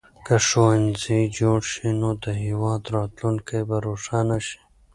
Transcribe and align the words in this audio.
که 0.25 0.35
ښوونځي 0.47 1.21
جوړ 1.39 1.59
شي 1.71 1.89
نو 2.01 2.09
د 2.23 2.25
هېواد 2.43 2.81
راتلونکی 2.97 3.61
به 3.69 3.77
روښانه 3.87 4.37
شي. 4.47 4.59